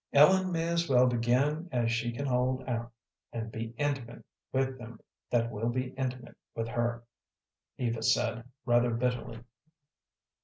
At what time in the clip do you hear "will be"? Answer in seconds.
5.51-5.89